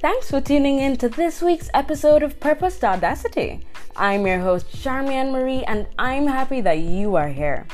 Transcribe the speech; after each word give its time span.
Thanks 0.00 0.30
for 0.30 0.40
tuning 0.40 0.78
in 0.78 0.96
to 0.98 1.08
this 1.08 1.42
week's 1.42 1.68
episode 1.74 2.22
of 2.22 2.38
Purpose 2.38 2.78
to 2.78 2.86
Audacity. 2.86 3.66
I'm 3.96 4.28
your 4.28 4.38
host, 4.38 4.68
Charmian 4.68 5.32
Marie, 5.32 5.64
and 5.64 5.88
I'm 5.98 6.28
happy 6.28 6.60
that 6.60 6.78
you 6.78 7.16
are 7.16 7.26
here. 7.26 7.66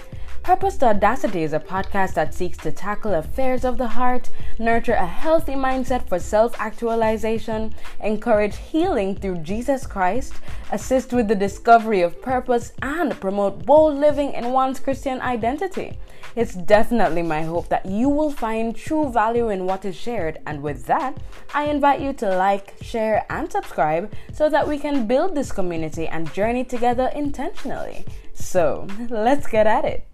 Purpose 0.44 0.76
to 0.76 0.88
Audacity 0.88 1.42
is 1.42 1.54
a 1.54 1.58
podcast 1.58 2.12
that 2.12 2.34
seeks 2.34 2.58
to 2.58 2.70
tackle 2.70 3.14
affairs 3.14 3.64
of 3.64 3.78
the 3.78 3.88
heart, 3.88 4.28
nurture 4.58 4.92
a 4.92 5.06
healthy 5.06 5.54
mindset 5.54 6.06
for 6.06 6.18
self 6.18 6.54
actualization, 6.60 7.74
encourage 8.02 8.58
healing 8.58 9.16
through 9.16 9.38
Jesus 9.38 9.86
Christ, 9.86 10.34
assist 10.70 11.14
with 11.14 11.28
the 11.28 11.34
discovery 11.34 12.02
of 12.02 12.20
purpose, 12.20 12.74
and 12.82 13.18
promote 13.22 13.64
bold 13.64 13.96
living 13.96 14.34
in 14.34 14.52
one's 14.52 14.80
Christian 14.80 15.18
identity. 15.22 15.98
It's 16.36 16.52
definitely 16.52 17.22
my 17.22 17.40
hope 17.40 17.70
that 17.70 17.86
you 17.86 18.10
will 18.10 18.30
find 18.30 18.76
true 18.76 19.10
value 19.10 19.48
in 19.48 19.64
what 19.64 19.86
is 19.86 19.96
shared, 19.96 20.40
and 20.46 20.62
with 20.62 20.84
that, 20.84 21.16
I 21.54 21.70
invite 21.70 22.02
you 22.02 22.12
to 22.12 22.36
like, 22.36 22.74
share, 22.82 23.24
and 23.30 23.50
subscribe 23.50 24.12
so 24.34 24.50
that 24.50 24.68
we 24.68 24.76
can 24.76 25.06
build 25.06 25.34
this 25.34 25.52
community 25.52 26.06
and 26.06 26.30
journey 26.34 26.64
together 26.64 27.10
intentionally. 27.14 28.04
So, 28.34 28.86
let's 29.08 29.46
get 29.46 29.66
at 29.66 29.86
it. 29.86 30.06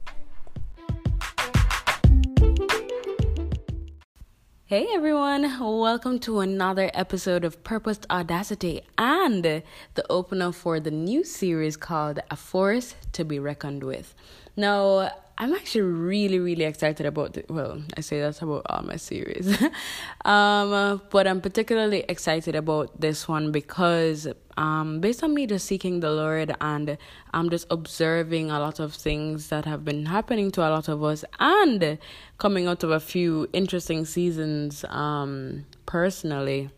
Hey 4.70 4.87
everyone, 4.95 5.59
welcome 5.59 6.20
to 6.20 6.38
another 6.38 6.92
episode 6.95 7.42
of 7.42 7.65
Purposed 7.65 8.06
Audacity 8.09 8.83
and 8.96 9.43
the 9.43 10.06
opener 10.09 10.52
for 10.52 10.79
the 10.79 10.93
new 10.93 11.24
series 11.24 11.77
called 11.77 12.20
A 12.30 12.37
Force 12.37 12.95
to 13.10 13.24
Be 13.24 13.41
Reckoned 13.41 13.83
with. 13.83 14.15
Now, 14.61 15.11
I'm 15.39 15.55
actually 15.55 15.81
really, 15.81 16.39
really 16.39 16.65
excited 16.65 17.07
about 17.07 17.33
the, 17.33 17.47
well, 17.49 17.81
I 17.97 18.03
say 18.03 18.21
that's 18.21 18.43
about 18.43 18.67
all 18.69 18.83
my 18.83 18.97
series. 18.97 19.57
um, 20.27 21.01
but 21.09 21.27
I'm 21.27 21.41
particularly 21.41 22.05
excited 22.11 22.55
about 22.55 23.01
this 23.01 23.27
one 23.27 23.53
because 23.53 24.29
um, 24.59 25.01
based 25.01 25.25
on 25.25 25.33
me 25.33 25.47
just 25.47 25.65
seeking 25.65 26.01
the 26.01 26.11
Lord 26.11 26.55
and 26.61 26.99
I'm 27.33 27.49
just 27.49 27.69
observing 27.71 28.51
a 28.51 28.61
lot 28.61 28.80
of 28.80 28.93
things 28.93 29.49
that 29.49 29.65
have 29.65 29.83
been 29.83 30.05
happening 30.05 30.51
to 30.51 30.61
a 30.61 30.69
lot 30.69 30.89
of 30.89 31.02
us 31.02 31.24
and 31.39 31.97
coming 32.37 32.67
out 32.67 32.85
of 32.85 32.91
a 32.91 33.01
few 33.01 33.49
interesting 33.55 34.05
seasons 34.05 34.85
um, 34.91 35.65
personally, 35.87 36.69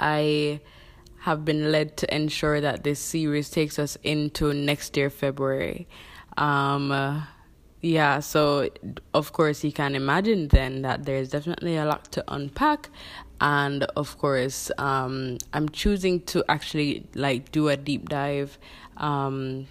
I 0.00 0.58
have 1.20 1.44
been 1.44 1.70
led 1.70 1.96
to 1.98 2.12
ensure 2.12 2.60
that 2.60 2.82
this 2.82 2.98
series 2.98 3.48
takes 3.48 3.78
us 3.78 3.96
into 4.02 4.52
next 4.52 4.96
year, 4.96 5.08
February. 5.08 5.86
Um, 6.40 7.22
yeah, 7.82 8.20
so 8.20 8.68
of 9.14 9.32
course 9.32 9.62
you 9.64 9.72
can 9.72 9.94
imagine 9.94 10.48
then 10.48 10.82
that 10.82 11.04
there's 11.04 11.30
definitely 11.30 11.76
a 11.76 11.84
lot 11.84 12.10
to 12.12 12.24
unpack 12.28 12.90
and 13.40 13.84
of 13.96 14.18
course 14.18 14.70
um 14.76 15.38
I'm 15.54 15.70
choosing 15.70 16.20
to 16.26 16.44
actually 16.48 17.06
like 17.14 17.52
do 17.52 17.68
a 17.68 17.76
deep 17.76 18.10
dive 18.10 18.58
um 18.98 19.66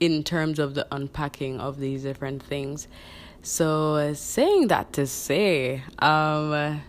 in 0.00 0.22
terms 0.22 0.58
of 0.58 0.74
the 0.74 0.86
unpacking 0.92 1.58
of 1.58 1.78
these 1.78 2.02
different 2.02 2.42
things. 2.42 2.88
So 3.40 4.12
saying 4.12 4.68
that 4.68 4.92
to 4.94 5.06
say 5.06 5.82
um 6.00 6.82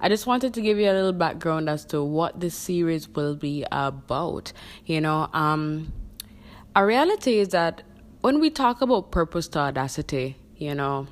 I 0.00 0.08
just 0.08 0.26
wanted 0.26 0.54
to 0.54 0.62
give 0.62 0.78
you 0.78 0.90
a 0.90 0.92
little 0.92 1.12
background 1.12 1.68
as 1.68 1.84
to 1.86 2.02
what 2.02 2.40
this 2.40 2.54
series 2.54 3.08
will 3.08 3.34
be 3.34 3.64
about. 3.70 4.52
You 4.86 5.02
know, 5.02 5.28
um 5.34 5.92
a 6.74 6.84
reality 6.84 7.38
is 7.38 7.48
that 7.48 7.82
when 8.24 8.40
we 8.40 8.48
talk 8.48 8.80
about 8.80 9.10
purpose 9.10 9.48
to 9.48 9.58
audacity, 9.58 10.34
you 10.56 10.74
know, 10.74 11.06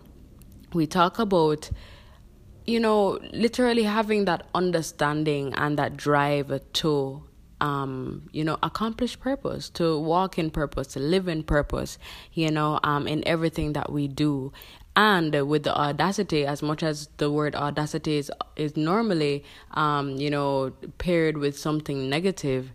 we 0.73 0.87
talk 0.87 1.19
about, 1.19 1.71
you 2.65 2.81
know, 2.81 3.19
literally 3.35 3.83
having 3.83 4.25
that 4.25 4.47
understanding 4.55 5.53
and 5.53 5.79
that 5.79 5.95
drive 5.95 6.59
to, 6.73 7.23
um, 7.61 8.31
you 8.33 8.43
know, 8.43 8.57
accomplish 8.63 9.21
purpose, 9.21 9.69
to 9.69 9.99
walk 9.99 10.39
in 10.39 10.51
purpose, 10.51 10.87
to 10.87 11.01
live 11.01 11.29
in 11.29 11.43
purpose, 11.43 11.99
you 12.33 12.51
know, 12.51 12.81
um, 12.83 13.07
in 13.07 13.23
everything 13.29 13.75
that 13.75 13.93
we 13.93 14.09
do. 14.09 14.51
And 14.97 15.35
with 15.47 15.65
the 15.65 15.77
audacity, 15.77 16.47
as 16.47 16.63
much 16.63 16.83
as 16.83 17.11
the 17.19 17.31
word 17.31 17.55
audacity 17.55 18.17
is 18.17 18.31
is 18.57 18.75
normally, 18.75 19.45
um, 19.73 20.17
you 20.17 20.31
know, 20.31 20.73
paired 20.97 21.37
with 21.37 21.59
something 21.59 22.09
negative, 22.09 22.73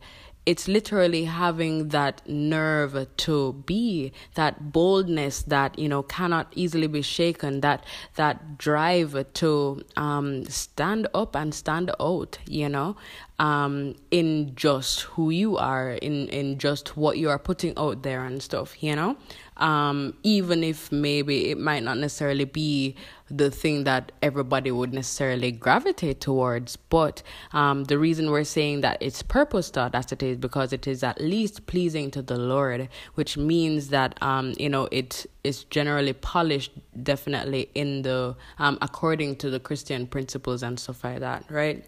it's 0.47 0.69
literally 0.69 1.25
having 1.25 1.89
that 1.89 2.21
nerve 2.25 3.05
to 3.17 3.51
be 3.65 4.13
that 4.35 4.71
boldness 4.71 5.41
that 5.43 5.77
you 5.77 5.89
know 5.89 6.01
cannot 6.01 6.47
easily 6.55 6.87
be 6.87 7.01
shaken 7.01 7.59
that 7.59 7.83
that 8.15 8.57
drive 8.57 9.25
to 9.33 9.83
um, 9.97 10.45
stand 10.45 11.05
up 11.13 11.35
and 11.35 11.53
stand 11.53 11.91
out 11.99 12.39
you 12.47 12.69
know 12.69 12.95
um, 13.39 13.95
in 14.11 14.55
just 14.55 15.01
who 15.01 15.29
you 15.29 15.57
are 15.57 15.91
in 15.91 16.27
in 16.29 16.57
just 16.57 16.97
what 16.97 17.17
you 17.17 17.29
are 17.29 17.39
putting 17.39 17.73
out 17.77 18.03
there 18.03 18.23
and 18.25 18.41
stuff 18.41 18.81
you 18.81 18.95
know 18.95 19.15
um, 19.57 20.13
even 20.23 20.63
if 20.63 20.91
maybe 20.91 21.49
it 21.49 21.57
might 21.57 21.83
not 21.83 21.97
necessarily 21.97 22.45
be 22.45 22.95
the 23.29 23.51
thing 23.51 23.83
that 23.83 24.11
everybody 24.21 24.71
would 24.71 24.93
necessarily 24.93 25.51
gravitate 25.51 26.21
towards. 26.21 26.75
But 26.75 27.23
um, 27.51 27.85
the 27.85 27.97
reason 27.97 28.31
we're 28.31 28.43
saying 28.43 28.81
that 28.81 28.97
it's 29.01 29.21
purpose 29.21 29.69
to 29.71 29.81
audacity 29.81 30.29
is 30.29 30.37
because 30.37 30.71
it 30.73 30.87
is 30.87 31.03
at 31.03 31.19
least 31.19 31.65
pleasing 31.65 32.11
to 32.11 32.21
the 32.21 32.37
Lord, 32.37 32.89
which 33.15 33.37
means 33.37 33.89
that 33.89 34.21
um, 34.21 34.53
you 34.57 34.69
know 34.69 34.87
it 34.91 35.25
is 35.43 35.63
generally 35.65 36.13
polished, 36.13 36.71
definitely 37.03 37.69
in 37.75 38.03
the 38.03 38.35
um, 38.59 38.77
according 38.81 39.37
to 39.37 39.49
the 39.49 39.59
Christian 39.59 40.07
principles 40.07 40.63
and 40.63 40.79
stuff 40.79 41.03
like 41.03 41.19
that, 41.19 41.45
right? 41.49 41.85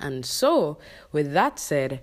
And 0.00 0.24
so, 0.24 0.78
with 1.12 1.32
that 1.32 1.58
said, 1.58 2.00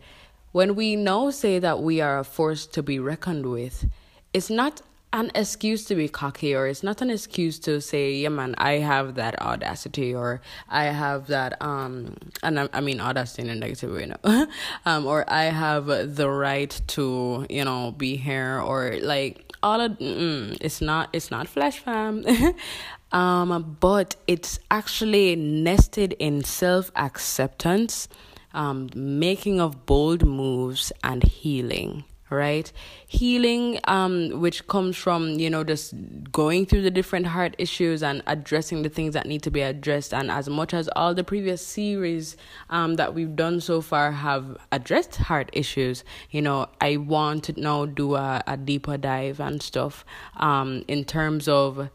when 0.52 0.76
we 0.76 0.96
now 0.96 1.30
say 1.30 1.60
that 1.60 1.82
we 1.82 2.02
are 2.02 2.20
a 2.20 2.24
force 2.24 2.66
to 2.68 2.82
be 2.82 3.00
reckoned 3.00 3.46
with, 3.46 3.86
it's 4.34 4.50
not 4.50 4.82
an 5.14 5.32
excuse 5.36 5.86
to 5.86 5.96
be 5.96 6.10
cocky 6.10 6.54
or 6.54 6.68
it's 6.68 6.84
not 6.84 7.02
an 7.02 7.10
excuse 7.10 7.58
to 7.60 7.80
say 7.80 8.14
yeah 8.14 8.28
man 8.28 8.54
i 8.58 8.74
have 8.74 9.16
that 9.16 9.42
audacity 9.42 10.14
or 10.14 10.42
i 10.68 10.86
have 10.86 11.28
that 11.28 11.60
um 11.62 12.14
and 12.44 12.60
i, 12.60 12.68
I 12.74 12.82
mean 12.82 13.00
audacity 13.00 13.44
in 13.44 13.50
a 13.50 13.56
negative 13.56 13.94
way 13.94 14.06
no 14.06 14.48
um 14.86 15.06
or 15.06 15.24
i 15.32 15.46
have 15.46 15.86
the 16.16 16.30
right 16.30 16.80
to 16.88 17.46
you 17.50 17.64
know 17.64 17.92
be 17.92 18.18
here 18.18 18.60
or 18.60 19.00
like 19.02 19.48
all 19.64 19.80
of 19.80 19.94
mm, 19.94 20.58
it's 20.60 20.82
not 20.82 21.10
it's 21.14 21.32
not 21.32 21.48
flesh 21.48 21.80
fam 21.80 22.24
um 23.12 23.78
but 23.80 24.16
it's 24.28 24.60
actually 24.70 25.36
nested 25.36 26.14
in 26.20 26.44
self 26.44 26.92
acceptance 26.96 28.08
um 28.54 28.90
making 28.96 29.60
of 29.62 29.86
bold 29.86 30.26
moves 30.26 30.92
and 31.04 31.24
healing 31.24 32.04
right? 32.30 32.72
Healing 33.08 33.80
um 33.86 34.42
which 34.42 34.68
comes 34.68 34.98
from 34.98 35.40
you 35.40 35.50
know 35.50 35.64
just 35.64 35.94
going 36.32 36.66
through 36.66 36.82
the 36.82 36.92
different 36.92 37.28
heart 37.28 37.56
issues 37.58 38.04
and 38.04 38.22
addressing 38.28 38.82
the 38.82 38.90
things 38.90 39.14
that 39.14 39.26
need 39.26 39.44
to 39.44 39.52
be 39.52 39.62
addressed. 39.62 40.14
And 40.14 40.30
as 40.30 40.50
much 40.50 40.74
as 40.74 40.90
all 40.96 41.14
the 41.14 41.24
previous 41.24 41.66
series 41.66 42.36
um 42.70 42.96
that 42.96 43.14
we've 43.14 43.36
done 43.36 43.62
so 43.62 43.82
far 43.82 44.12
have 44.12 44.58
addressed 44.72 45.16
heart 45.16 45.50
issues 45.54 46.04
you 46.30 46.42
know 46.42 46.68
i 46.82 46.98
want 46.98 47.44
to 47.46 47.60
now 47.60 47.86
do 47.86 48.16
a, 48.16 48.44
a 48.48 48.58
deeper 48.58 48.98
dive 48.98 49.40
and 49.40 49.62
stuff 49.62 50.06
um 50.38 50.84
in 50.88 51.04
terms 51.06 51.48
of 51.48 51.90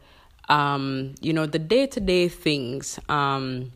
um 0.59 1.15
you 1.21 1.33
know 1.37 1.45
the 1.45 1.59
day-to-day 1.59 2.27
things 2.27 2.99
um 3.09 3.71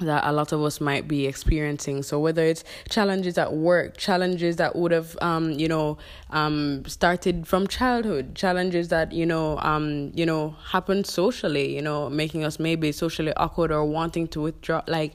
that 0.00 0.22
a 0.24 0.32
lot 0.32 0.52
of 0.52 0.62
us 0.62 0.80
might 0.80 1.08
be 1.08 1.26
experiencing. 1.26 2.02
So 2.02 2.20
whether 2.20 2.44
it's 2.44 2.62
challenges 2.88 3.36
at 3.36 3.52
work, 3.52 3.96
challenges 3.96 4.56
that 4.56 4.76
would 4.76 4.92
have 4.92 5.18
um, 5.20 5.50
you 5.52 5.68
know, 5.68 5.98
um 6.30 6.84
started 6.86 7.46
from 7.46 7.66
childhood, 7.66 8.34
challenges 8.34 8.88
that, 8.88 9.12
you 9.12 9.26
know, 9.26 9.58
um, 9.58 10.12
you 10.14 10.24
know, 10.24 10.54
happened 10.70 11.06
socially, 11.06 11.74
you 11.74 11.82
know, 11.82 12.08
making 12.08 12.44
us 12.44 12.58
maybe 12.58 12.92
socially 12.92 13.32
awkward 13.36 13.72
or 13.72 13.84
wanting 13.84 14.28
to 14.28 14.40
withdraw 14.40 14.82
like 14.86 15.14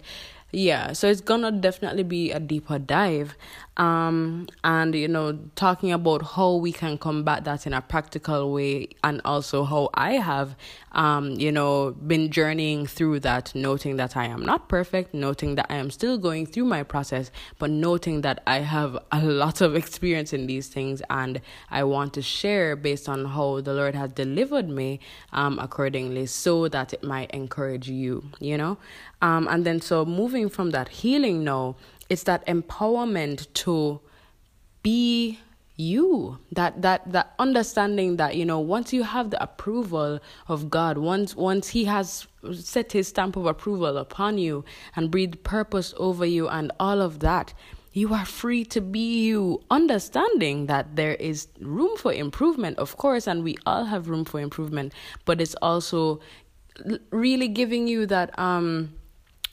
yeah 0.56 0.94
so 0.94 1.08
it's 1.10 1.20
gonna 1.22 1.52
definitely 1.52 2.04
be 2.04 2.32
a 2.32 2.40
deeper 2.40 2.78
dive 2.78 3.36
um 3.78 4.48
and 4.64 4.94
you 4.94 5.08
know 5.08 5.38
talking 5.56 5.92
about 5.92 6.22
how 6.22 6.54
we 6.54 6.72
can 6.72 6.96
combat 6.96 7.44
that 7.44 7.66
in 7.66 7.74
a 7.74 7.82
practical 7.82 8.54
way 8.54 8.88
and 9.04 9.20
also 9.26 9.64
how 9.64 9.90
i 9.96 10.12
have 10.14 10.56
um 10.92 11.32
you 11.32 11.52
know 11.52 11.90
been 12.06 12.30
journeying 12.30 12.86
through 12.86 13.20
that 13.20 13.54
noting 13.56 13.98
that 13.98 14.16
i 14.16 14.26
am 14.26 14.46
not 14.46 14.70
perfect 14.70 15.12
noting 15.12 15.56
that 15.56 15.66
i 15.72 15.76
am 15.76 15.90
still 15.90 16.20
going 16.20 16.46
through 16.46 16.66
my 16.66 16.84
process 16.84 17.32
but 17.58 17.68
noting 17.72 18.22
that 18.22 18.44
i 18.46 18.60
have 18.60 18.96
a 19.12 19.22
lot 19.24 19.60
of 19.60 19.76
experience 19.76 20.34
in 20.34 20.46
these 20.46 20.68
things 20.68 21.02
and 21.10 21.42
i 21.72 21.84
want 21.84 22.14
to 22.14 22.22
share 22.22 22.76
based 22.76 23.10
on 23.10 23.26
how 23.26 23.60
the 23.62 23.74
lord 23.74 23.96
has 23.96 24.12
delivered 24.12 24.70
me 24.70 25.00
um 25.32 25.58
accordingly 25.58 26.28
so 26.28 26.68
that 26.68 26.94
it 26.94 27.04
might 27.04 27.32
encourage 27.32 27.90
you 27.90 28.24
you 28.40 28.58
know? 28.58 28.78
Um 29.22 29.48
and 29.48 29.66
then 29.66 29.82
so 29.82 30.06
moving 30.06 30.50
from 30.50 30.72
that 30.72 30.90
healing 30.90 31.44
now 31.44 31.76
it's 32.14 32.24
that 32.24 32.46
empowerment 32.46 33.52
to 33.54 34.00
be 34.84 35.40
you 35.76 36.38
that 36.52 36.84
that 36.84 37.12
that 37.12 37.34
understanding 37.40 38.18
that 38.18 38.36
you 38.36 38.46
know 38.46 38.60
once 38.60 38.94
you 38.94 39.02
have 39.02 39.32
the 39.32 39.42
approval 39.42 40.20
of 40.48 40.70
god 40.70 41.00
once 41.00 41.36
once 41.36 41.70
he 41.70 41.86
has 41.86 42.28
set 42.54 42.92
his 42.92 43.08
stamp 43.08 43.36
of 43.36 43.48
approval 43.48 43.98
upon 43.98 44.38
you 44.38 44.64
and 44.96 45.10
breathed 45.10 45.44
purpose 45.44 45.92
over 45.98 46.26
you 46.26 46.48
and 46.48 46.72
all 46.80 47.02
of 47.02 47.22
that 47.22 47.56
you 47.92 48.14
are 48.14 48.26
free 48.26 48.64
to 48.64 48.82
be 48.82 49.24
you 49.24 49.60
understanding 49.72 50.68
that 50.68 50.96
there 50.96 51.16
is 51.16 51.48
room 51.60 51.98
for 51.98 52.14
improvement 52.14 52.78
of 52.78 52.96
course 52.98 53.26
and 53.26 53.44
we 53.44 53.58
all 53.66 53.86
have 53.86 54.10
room 54.10 54.24
for 54.24 54.40
improvement 54.40 54.94
but 55.26 55.42
it's 55.42 55.56
also 55.56 56.20
really 57.10 57.48
giving 57.48 57.88
you 57.88 58.06
that 58.06 58.38
um 58.38 58.94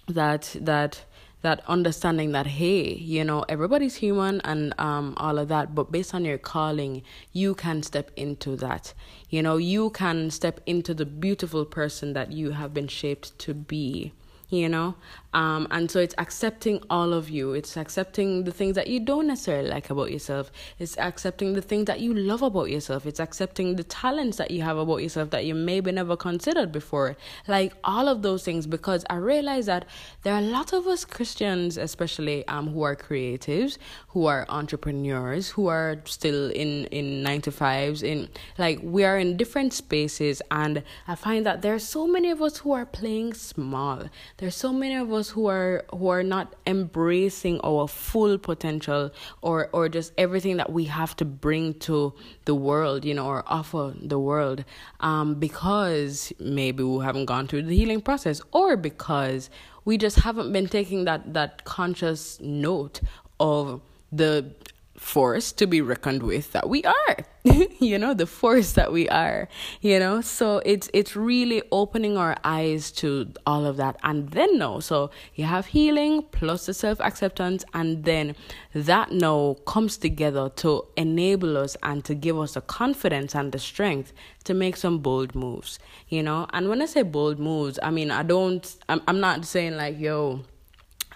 that 0.06 0.54
that 0.60 1.02
that 1.42 1.62
understanding 1.66 2.32
that 2.32 2.46
hey 2.46 2.94
you 2.94 3.24
know 3.24 3.44
everybody's 3.48 3.96
human 3.96 4.40
and 4.42 4.74
um 4.78 5.14
all 5.16 5.38
of 5.38 5.48
that 5.48 5.74
but 5.74 5.90
based 5.90 6.14
on 6.14 6.24
your 6.24 6.38
calling 6.38 7.02
you 7.32 7.54
can 7.54 7.82
step 7.82 8.10
into 8.16 8.56
that. 8.56 8.92
You 9.28 9.42
know 9.42 9.56
you 9.56 9.90
can 9.90 10.30
step 10.30 10.60
into 10.66 10.94
the 10.94 11.06
beautiful 11.06 11.64
person 11.64 12.12
that 12.14 12.32
you 12.32 12.52
have 12.52 12.74
been 12.74 12.88
shaped 12.88 13.38
to 13.40 13.54
be 13.54 14.12
you 14.50 14.68
know? 14.68 14.94
Um, 15.32 15.68
and 15.70 15.90
so 15.90 16.00
it's 16.00 16.14
accepting 16.18 16.82
all 16.90 17.12
of 17.12 17.30
you. 17.30 17.52
It's 17.52 17.76
accepting 17.76 18.44
the 18.44 18.50
things 18.50 18.74
that 18.74 18.88
you 18.88 18.98
don't 19.00 19.28
necessarily 19.28 19.70
like 19.70 19.88
about 19.88 20.10
yourself. 20.10 20.50
It's 20.78 20.98
accepting 20.98 21.52
the 21.52 21.62
things 21.62 21.86
that 21.86 22.00
you 22.00 22.12
love 22.12 22.42
about 22.42 22.68
yourself. 22.68 23.06
It's 23.06 23.20
accepting 23.20 23.76
the 23.76 23.84
talents 23.84 24.38
that 24.38 24.50
you 24.50 24.62
have 24.62 24.76
about 24.76 24.98
yourself 24.98 25.30
that 25.30 25.44
you 25.44 25.54
maybe 25.54 25.92
never 25.92 26.16
considered 26.16 26.72
before. 26.72 27.16
Like 27.46 27.72
all 27.84 28.08
of 28.08 28.22
those 28.22 28.44
things 28.44 28.66
because 28.66 29.04
i 29.10 29.16
realize 29.16 29.66
that 29.66 29.84
there 30.22 30.34
are 30.34 30.38
a 30.38 30.50
lot 30.58 30.72
of 30.72 30.86
us 30.86 31.04
christians 31.04 31.76
especially 31.76 32.46
um, 32.48 32.68
who 32.68 32.82
are 32.82 32.96
creatives 32.96 33.78
who 34.08 34.26
are 34.26 34.46
entrepreneurs 34.48 35.50
who 35.50 35.66
are 35.66 36.00
still 36.04 36.50
in 36.50 36.86
in 36.86 37.22
nine 37.22 37.40
to 37.40 37.50
fives 37.50 38.02
in 38.02 38.28
like 38.58 38.78
we 38.82 39.04
are 39.04 39.18
in 39.18 39.36
different 39.36 39.72
spaces. 39.72 40.42
And 40.50 40.82
i 41.06 41.14
find 41.14 41.44
that 41.46 41.62
there 41.62 41.74
are 41.74 41.78
so 41.96 42.06
many 42.06 42.30
of 42.30 42.40
us 42.42 42.58
who 42.58 42.72
are 42.72 42.86
playing 42.86 43.34
small 43.34 44.04
there's 44.40 44.56
so 44.56 44.72
many 44.72 44.94
of 44.94 45.12
us 45.12 45.28
who 45.28 45.46
are 45.46 45.84
who 45.90 46.08
are 46.08 46.22
not 46.22 46.56
embracing 46.66 47.60
our 47.62 47.86
full 47.86 48.38
potential 48.38 49.10
or 49.42 49.68
or 49.72 49.88
just 49.88 50.12
everything 50.16 50.56
that 50.56 50.72
we 50.72 50.84
have 50.84 51.14
to 51.14 51.26
bring 51.26 51.74
to 51.74 52.12
the 52.46 52.54
world 52.54 53.04
you 53.04 53.14
know 53.14 53.26
or 53.26 53.44
offer 53.46 53.92
the 54.00 54.18
world 54.18 54.64
um 55.00 55.34
because 55.34 56.32
maybe 56.40 56.82
we 56.82 57.04
haven't 57.04 57.26
gone 57.26 57.46
through 57.46 57.62
the 57.62 57.76
healing 57.76 58.00
process 58.00 58.40
or 58.52 58.76
because 58.76 59.50
we 59.84 59.98
just 59.98 60.20
haven't 60.20 60.52
been 60.52 60.66
taking 60.66 61.04
that 61.04 61.34
that 61.34 61.64
conscious 61.64 62.40
note 62.40 63.00
of 63.38 63.82
the 64.10 64.50
force 65.00 65.50
to 65.50 65.66
be 65.66 65.80
reckoned 65.80 66.22
with 66.22 66.52
that 66.52 66.68
we 66.68 66.84
are. 66.84 67.16
You 67.80 67.98
know 67.98 68.12
the 68.12 68.26
force 68.26 68.72
that 68.72 68.92
we 68.92 69.08
are 69.08 69.48
you 69.80 69.98
know? 69.98 70.20
So 70.20 70.60
it's 70.66 70.90
it's 70.92 71.16
really 71.16 71.62
opening 71.72 72.18
our 72.18 72.36
eyes 72.44 72.92
to 73.00 73.32
all 73.46 73.64
of 73.64 73.78
that. 73.78 73.96
And 74.04 74.28
then 74.30 74.58
no 74.58 74.78
so 74.80 75.10
you 75.34 75.46
have 75.46 75.66
healing 75.66 76.22
plus 76.30 76.66
the 76.66 76.74
self 76.74 77.00
acceptance 77.00 77.64
and 77.72 78.04
then 78.04 78.36
that 78.74 79.10
no 79.10 79.54
comes 79.66 79.96
together 79.96 80.50
to 80.56 80.84
enable 80.98 81.56
us 81.56 81.78
and 81.82 82.04
to 82.04 82.14
give 82.14 82.38
us 82.38 82.52
the 82.54 82.60
confidence 82.60 83.34
and 83.34 83.52
the 83.52 83.58
strength 83.58 84.12
to 84.44 84.52
make 84.52 84.76
some 84.76 84.98
bold 84.98 85.34
moves 85.34 85.78
you 86.08 86.22
know? 86.22 86.46
And 86.52 86.68
when 86.68 86.82
i 86.82 86.86
say 86.86 87.02
bold 87.02 87.38
moves 87.38 87.78
i 87.82 87.90
mean 87.90 88.10
i 88.10 88.22
don't 88.22 88.76
i'm, 88.88 89.00
I'm 89.08 89.20
not 89.20 89.44
saying 89.44 89.76
like 89.76 89.98
yo 89.98 90.44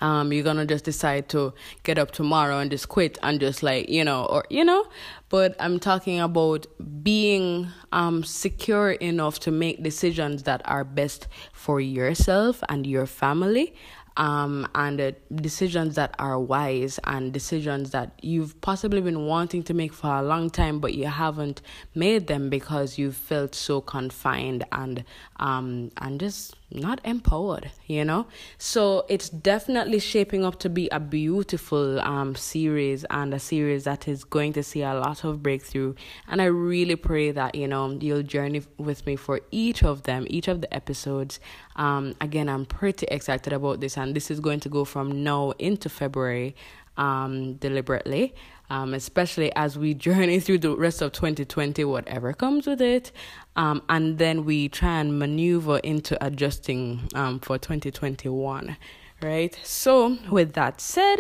um, 0.05 0.33
you're 0.33 0.45
gonna 0.45 0.67
just 0.67 0.85
decide 0.85 1.31
to 1.31 1.55
get 1.83 1.99
up 1.99 2.11
tomorrow 2.11 2.59
and 2.59 2.71
just 2.71 2.89
quit 2.91 3.17
and 3.23 3.41
just 3.41 3.63
like 3.63 3.89
you 3.89 4.05
know 4.05 4.27
or 4.27 4.45
you 4.51 4.65
know? 4.65 4.87
But 5.31 5.57
i'm 5.59 5.81
talking 5.81 6.21
about 6.21 6.67
being 7.03 7.69
um, 7.91 8.23
secure 8.23 8.93
enough 8.93 9.41
to 9.41 9.51
make 9.51 9.83
decisions 9.83 10.45
that 10.45 10.61
are 10.65 10.85
best 10.85 11.27
for 11.53 11.81
yourself 11.81 12.63
and 12.69 12.87
your 12.87 13.07
family 13.07 13.75
um, 14.17 14.69
and 14.75 15.01
uh, 15.01 15.13
decisions 15.35 15.97
that 15.97 16.15
are 16.19 16.39
wise 16.39 17.01
and 17.05 17.33
decisions 17.33 17.91
that 17.91 18.13
you've 18.23 18.61
possibly 18.61 19.01
been 19.01 19.27
wanting 19.27 19.63
to 19.65 19.75
make 19.75 19.93
for 19.93 20.15
a 20.15 20.23
long 20.23 20.51
time, 20.51 20.79
but 20.79 20.95
you 20.95 21.07
haven't 21.07 21.63
made 21.95 22.27
them 22.27 22.49
because 22.49 22.97
you 22.99 23.11
felt 23.11 23.55
so 23.55 23.81
confined 23.81 24.65
and 24.73 25.05
um, 25.41 25.91
and 25.99 26.21
just 26.21 26.55
not 26.71 27.01
empowered, 27.05 27.71
you 27.87 28.05
know. 28.05 28.27
So 28.59 29.05
it's 29.09 29.29
definitely 29.29 29.99
shaping 29.99 30.45
up 30.45 30.59
to 30.61 30.69
be 30.69 30.89
a 30.91 31.01
beautiful 31.01 32.01
um, 32.01 32.35
series 32.35 33.05
and 33.11 33.33
a 33.33 33.39
series 33.39 33.85
that 33.85 34.09
is 34.09 34.25
going 34.25 34.53
to 34.55 34.63
see 34.63 34.83
a 34.83 34.95
lot 34.95 35.25
of 35.25 35.43
breakthrough. 35.43 35.95
And 36.29 36.41
I 36.43 36.47
really 36.47 36.97
pray 36.97 37.31
that 37.33 37.55
you 37.55 37.69
know 37.69 37.91
you'll 38.01 38.23
journey 38.23 38.63
with 38.79 39.07
me 39.07 39.17
for 39.17 39.41
each 39.51 39.83
of 39.83 40.05
them, 40.05 40.27
each 40.29 40.49
of 40.49 40.61
the 40.61 40.73
episodes. 40.73 41.41
Um, 41.77 42.15
again, 42.21 42.49
I'm 42.49 42.67
pretty 42.67 43.07
excited 43.11 43.53
about 43.53 43.81
this, 43.81 43.97
and 43.97 44.15
this 44.15 44.31
is 44.31 44.41
going 44.41 44.61
to 44.61 44.69
go 44.69 44.85
from 44.85 45.23
now 45.25 45.53
into 45.59 45.89
February 45.89 46.55
um, 46.97 47.55
deliberately, 47.55 48.35
um, 48.71 48.95
especially 48.95 49.55
as 49.57 49.77
we 49.77 49.95
journey 50.07 50.41
through 50.41 50.59
the 50.59 50.77
rest 50.77 51.03
of 51.03 51.13
2020, 51.13 51.85
whatever 51.85 52.33
comes 52.33 52.67
with 52.67 52.81
it. 52.81 53.13
Um, 53.57 53.83
and 53.89 54.19
then 54.19 54.45
we 54.45 54.69
try 54.69 55.01
and 55.01 55.19
maneuver 55.19 55.79
into 55.79 56.23
adjusting 56.25 57.09
um, 57.15 57.41
for 57.41 57.59
2021, 57.59 58.77
right? 59.23 59.59
So, 59.63 60.19
with 60.31 60.53
that 60.55 60.81
said, 60.81 61.19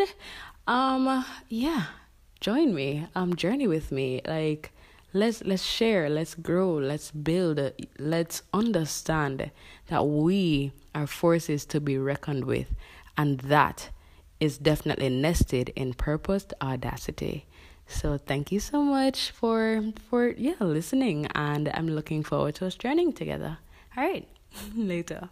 um, 0.66 1.24
yeah, 1.48 1.86
join 2.40 2.74
me, 2.74 3.06
um, 3.14 3.36
journey 3.36 3.66
with 3.66 3.92
me. 3.92 4.20
Like, 4.26 4.73
let's 5.14 5.42
let's 5.44 5.62
share, 5.62 6.10
let's 6.10 6.34
grow, 6.34 6.74
let's 6.74 7.10
build, 7.10 7.58
uh, 7.58 7.70
let's 7.98 8.42
understand 8.52 9.50
that 9.86 10.06
we 10.06 10.72
are 10.94 11.06
forces 11.06 11.64
to 11.66 11.80
be 11.80 11.96
reckoned 11.96 12.44
with, 12.44 12.74
and 13.16 13.38
that 13.40 13.90
is 14.40 14.58
definitely 14.58 15.08
nested 15.08 15.70
in 15.74 15.94
purposed 15.94 16.52
audacity. 16.60 17.46
So 17.86 18.18
thank 18.18 18.50
you 18.52 18.60
so 18.60 18.82
much 18.82 19.30
for 19.30 19.82
for 20.10 20.28
yeah 20.28 20.60
listening 20.60 21.26
and 21.34 21.70
I'm 21.74 21.88
looking 21.88 22.22
forward 22.22 22.54
to 22.56 22.66
us 22.66 22.74
journeying 22.74 23.12
together. 23.12 23.58
All 23.96 24.04
right. 24.04 24.28
Later. 24.76 25.28